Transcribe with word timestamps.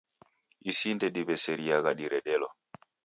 Isi 0.71 0.89
ndediw'eseriagha 0.95 1.91
diredelo 1.99 2.47